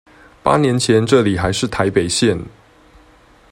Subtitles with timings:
[0.41, 2.43] 八年前這裡還是臺北縣